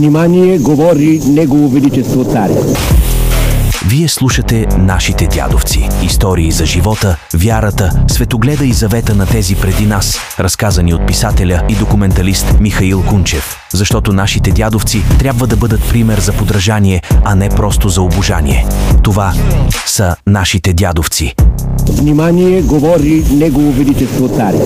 внимание 0.00 0.58
говори 0.58 1.20
Негово 1.26 1.68
Величество 1.68 2.24
Царя. 2.24 2.54
Вие 3.86 4.08
слушате 4.08 4.66
нашите 4.78 5.26
дядовци. 5.26 5.88
Истории 6.02 6.50
за 6.50 6.66
живота, 6.66 7.16
вярата, 7.34 8.04
светогледа 8.08 8.64
и 8.64 8.72
завета 8.72 9.14
на 9.14 9.26
тези 9.26 9.54
преди 9.54 9.86
нас, 9.86 10.18
разказани 10.38 10.94
от 10.94 11.06
писателя 11.06 11.62
и 11.68 11.74
документалист 11.74 12.46
Михаил 12.60 13.02
Кунчев. 13.02 13.56
Защото 13.72 14.12
нашите 14.12 14.50
дядовци 14.50 15.02
трябва 15.18 15.46
да 15.46 15.56
бъдат 15.56 15.88
пример 15.88 16.20
за 16.20 16.32
подражание, 16.32 17.02
а 17.24 17.34
не 17.34 17.48
просто 17.48 17.88
за 17.88 18.02
обожание. 18.02 18.66
Това 19.02 19.32
са 19.86 20.16
нашите 20.26 20.72
дядовци. 20.72 21.34
Внимание, 21.88 22.62
говори 22.62 23.24
Негово 23.32 23.72
Величество 23.72 24.28
Царя. 24.28 24.64